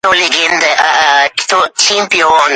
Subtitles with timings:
[0.05, 2.25] Dirk etib o‘tirdi.